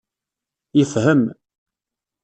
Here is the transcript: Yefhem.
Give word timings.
Yefhem. 0.77 1.21